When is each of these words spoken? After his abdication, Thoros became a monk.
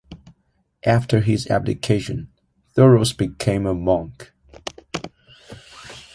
After 0.83 1.19
his 1.19 1.45
abdication, 1.45 2.29
Thoros 2.75 3.15
became 3.15 3.67
a 3.67 3.75
monk. 3.75 4.31